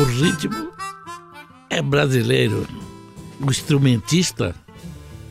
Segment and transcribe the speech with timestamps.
[0.00, 0.68] O ritmo
[1.70, 2.66] é brasileiro.
[3.40, 4.54] O instrumentista,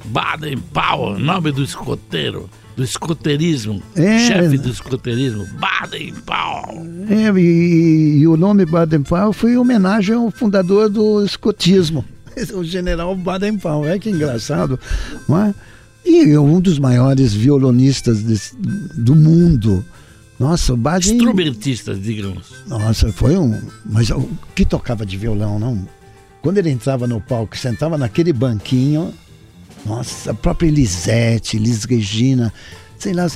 [0.06, 4.20] Baden Powell, nome do escoteiro, do escoteirismo, É.
[4.20, 6.86] chefe do escoteirismo, Baden Powell.
[7.10, 12.06] É, e, e o nome Baden-Powell foi em homenagem ao fundador do escotismo,
[12.54, 13.92] o general Baden-Powell.
[13.92, 14.80] É que engraçado,
[15.28, 15.54] não é?
[16.06, 18.56] E é um dos maiores violonistas desse-
[18.96, 19.84] do mundo.
[20.40, 21.16] Nossa, o Baden...
[21.16, 22.64] Instrumentista, digamos.
[22.68, 23.60] Nossa, foi um...
[23.86, 25.88] Mas o que tocava de violão, não?
[26.42, 29.14] Quando ele entrava no palco, sentava naquele banquinho...
[29.86, 32.54] Nossa, a própria Elisete, Elis Regina...
[33.00, 33.28] Sei lá,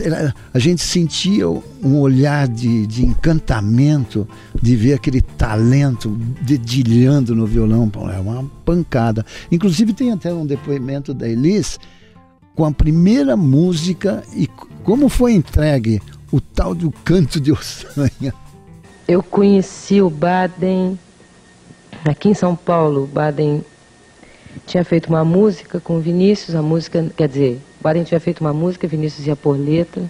[0.51, 4.27] a gente sentia um olhar de, de encantamento
[4.59, 6.09] de ver aquele talento
[6.41, 7.91] dedilhando no violão.
[8.11, 9.23] É uma pancada.
[9.51, 11.79] Inclusive tem até um depoimento da Elis
[12.55, 14.49] com a primeira música e
[14.83, 18.33] como foi entregue o tal do canto de Ossanha.
[19.07, 20.97] Eu conheci o Baden
[22.05, 23.03] aqui em São Paulo.
[23.03, 23.63] O Baden
[24.65, 28.53] tinha feito uma música com Vinícius, a música, quer dizer, o Baden tinha feito uma
[28.53, 30.09] música, Vinícius ia por letra,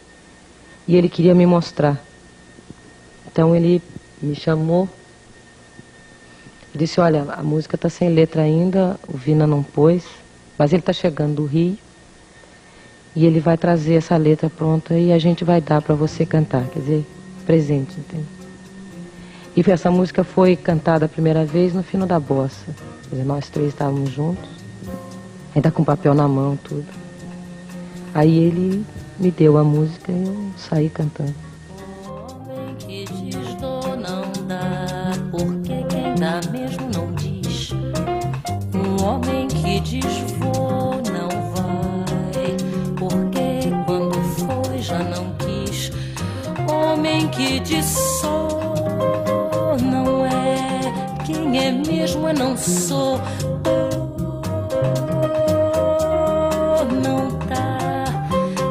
[0.88, 2.00] e ele queria me mostrar.
[3.31, 3.81] Então ele
[4.22, 4.88] me chamou,
[6.75, 10.03] disse, olha, a música está sem letra ainda, o Vina não pôs,
[10.57, 11.78] mas ele está chegando do Rio,
[13.16, 16.66] e ele vai trazer essa letra pronta e a gente vai dar para você cantar,
[16.67, 17.05] quer dizer,
[17.45, 18.25] presente, entende?
[19.55, 22.66] E essa música foi cantada a primeira vez no fino da bossa.
[23.03, 24.50] Quer dizer, nós três estávamos juntos,
[25.53, 26.85] ainda com papel na mão, tudo.
[28.13, 28.85] Aí ele
[29.19, 31.33] me deu a música e eu saí cantando.
[32.07, 37.71] Homem que diz dou não dá, porque quem dá mesmo não diz.
[38.73, 40.41] Um homem que diz
[47.41, 47.85] que diz
[48.22, 48.62] sou
[49.81, 50.94] não é,
[51.25, 53.19] quem é mesmo é não sou.
[57.03, 58.06] Não tá,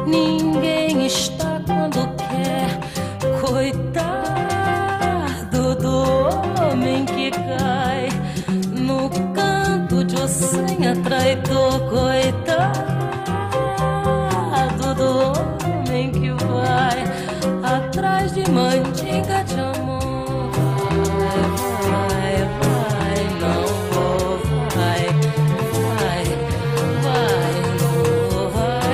[0.07, 2.79] ninguém está quando quer.
[3.41, 4.15] Coitado
[5.75, 5.97] do
[6.63, 8.07] homem que cai
[8.71, 11.89] no canto de ossanha traidor.
[11.89, 12.90] Coitado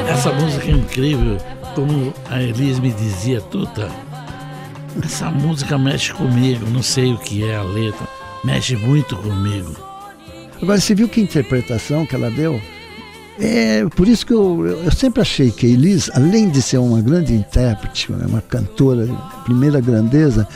[0.09, 1.37] Essa música é incrível,
[1.75, 3.89] como a Elis me dizia, Tuta.
[5.03, 8.07] Essa música mexe comigo, não sei o que é a letra,
[8.43, 9.75] mexe muito comigo.
[10.61, 12.59] Agora, você viu que interpretação que ela deu?
[13.39, 17.01] É por isso que eu, eu sempre achei que a Elis, além de ser uma
[17.01, 19.07] grande intérprete, uma cantora
[19.43, 20.47] primeira grandeza,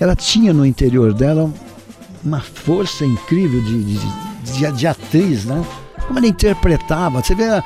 [0.00, 1.48] ela tinha no interior dela
[2.24, 4.00] uma força incrível de, de,
[4.52, 5.64] de, de atriz, né?
[6.06, 7.22] Como ela interpretava.
[7.22, 7.62] Você vê a-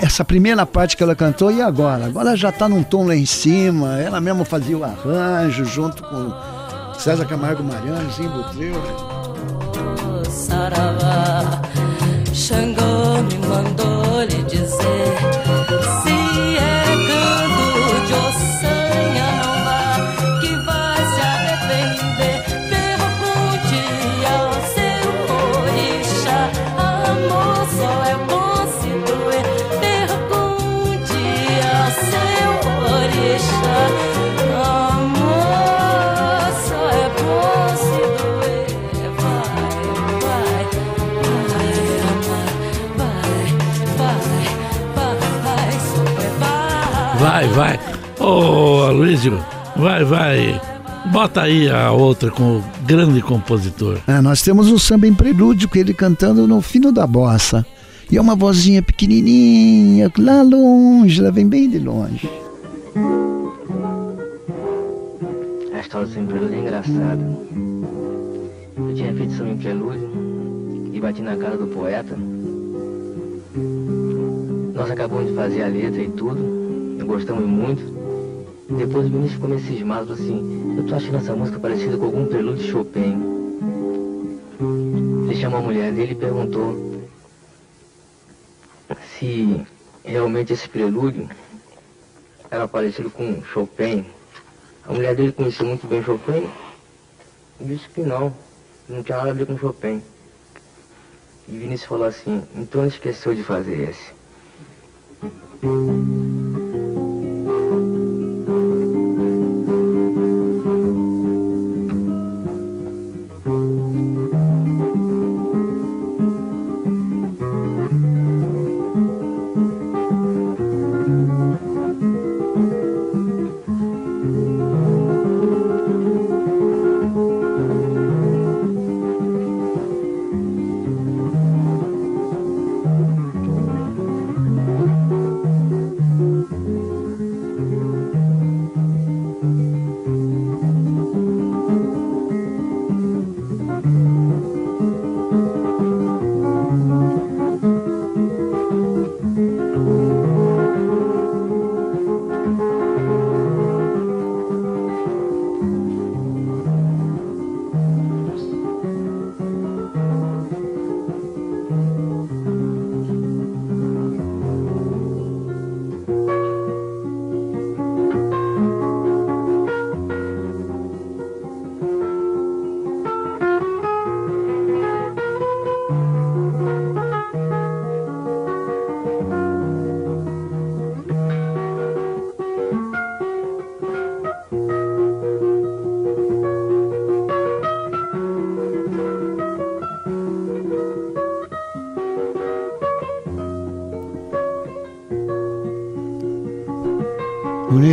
[0.00, 2.06] essa primeira parte que ela cantou e agora?
[2.06, 6.02] Agora ela já está num tom lá em cima, ela mesma fazia o arranjo junto
[6.04, 6.32] com
[6.98, 8.80] César Camargo Mariano, Zimbo Trio.
[10.30, 11.60] Saravá,
[48.20, 49.44] Ô, Aloysio,
[49.76, 50.60] vai, vai.
[51.12, 53.98] Bota aí a outra com o grande compositor.
[54.06, 57.66] É, nós temos o samba em prelúdio, com ele cantando no fino da bossa.
[58.10, 62.30] E é uma vozinha pequenininha, lá longe, ela vem bem de longe.
[65.74, 67.38] A história do samba em prelúdio é engraçada.
[68.76, 72.16] Eu tinha feito samba em prelúdio e bati na cara do poeta.
[74.74, 76.65] Nós acabamos de fazer a letra e tudo,
[77.04, 77.82] gostamos muito.
[78.68, 82.26] Depois o Vinícius ficou meio cismado, assim, eu tô achando essa música parecida com algum
[82.26, 83.36] prelúdio de Chopin.
[85.28, 87.06] Ele chamou a mulher dele e perguntou
[89.18, 89.64] se
[90.04, 91.28] realmente esse prelúdio
[92.50, 94.04] era parecido com Chopin.
[94.84, 96.48] A mulher dele conhecia muito bem Chopin
[97.60, 98.34] e disse que não,
[98.88, 100.02] não tinha nada a ver com Chopin.
[101.48, 104.16] E Vinícius falou assim, então ele esqueceu de fazer esse.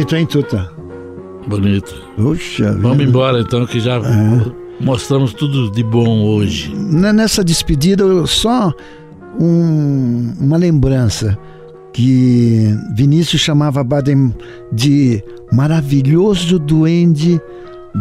[0.04, 0.70] Bonito, hein, Tuta?
[1.48, 1.94] Bonito.
[2.18, 3.10] Puxa Vamos vida.
[3.10, 4.02] embora então, que já
[4.82, 6.76] mostramos tudo de bom hoje.
[6.76, 8.74] Nessa despedida, só
[9.40, 11.38] um- uma lembrança
[11.94, 14.36] que Vinícius chamava Baden
[14.74, 15.24] de
[15.54, 17.40] maravilhoso duende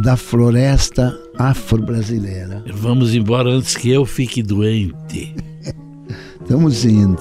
[0.02, 2.64] da floresta afro-brasileira.
[2.74, 5.32] Vamos embora antes que eu fique doente.
[6.42, 7.20] Estamos indo.